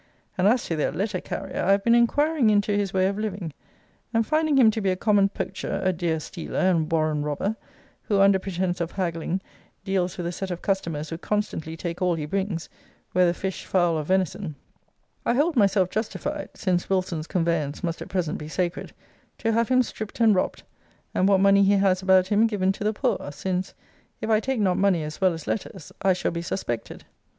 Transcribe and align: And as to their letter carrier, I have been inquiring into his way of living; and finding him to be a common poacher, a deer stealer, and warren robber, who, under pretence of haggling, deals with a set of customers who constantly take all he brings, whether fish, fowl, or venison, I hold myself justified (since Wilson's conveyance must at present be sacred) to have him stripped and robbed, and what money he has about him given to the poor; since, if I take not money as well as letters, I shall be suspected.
And 0.35 0.47
as 0.47 0.65
to 0.65 0.75
their 0.75 0.91
letter 0.91 1.21
carrier, 1.21 1.61
I 1.63 1.73
have 1.73 1.83
been 1.83 1.93
inquiring 1.93 2.49
into 2.49 2.71
his 2.71 2.91
way 2.91 3.05
of 3.05 3.19
living; 3.19 3.53
and 4.11 4.25
finding 4.25 4.57
him 4.57 4.71
to 4.71 4.81
be 4.81 4.89
a 4.89 4.95
common 4.95 5.29
poacher, 5.29 5.79
a 5.83 5.93
deer 5.93 6.19
stealer, 6.19 6.57
and 6.57 6.91
warren 6.91 7.21
robber, 7.21 7.55
who, 8.01 8.19
under 8.19 8.39
pretence 8.39 8.81
of 8.81 8.93
haggling, 8.93 9.41
deals 9.85 10.17
with 10.17 10.25
a 10.25 10.31
set 10.31 10.49
of 10.49 10.63
customers 10.63 11.09
who 11.11 11.19
constantly 11.19 11.77
take 11.77 12.01
all 12.01 12.15
he 12.15 12.25
brings, 12.25 12.67
whether 13.11 13.31
fish, 13.31 13.63
fowl, 13.63 13.95
or 13.95 14.01
venison, 14.01 14.55
I 15.23 15.35
hold 15.35 15.55
myself 15.55 15.91
justified 15.91 16.49
(since 16.55 16.89
Wilson's 16.89 17.27
conveyance 17.27 17.83
must 17.83 18.01
at 18.01 18.09
present 18.09 18.39
be 18.39 18.47
sacred) 18.47 18.93
to 19.37 19.51
have 19.53 19.69
him 19.69 19.83
stripped 19.83 20.19
and 20.19 20.33
robbed, 20.33 20.63
and 21.13 21.29
what 21.29 21.41
money 21.41 21.61
he 21.63 21.73
has 21.73 22.01
about 22.01 22.25
him 22.29 22.47
given 22.47 22.71
to 22.71 22.83
the 22.83 22.91
poor; 22.93 23.29
since, 23.31 23.75
if 24.19 24.31
I 24.31 24.39
take 24.39 24.59
not 24.61 24.77
money 24.79 25.03
as 25.03 25.21
well 25.21 25.31
as 25.33 25.45
letters, 25.45 25.91
I 26.01 26.13
shall 26.13 26.31
be 26.31 26.41
suspected. 26.41 27.03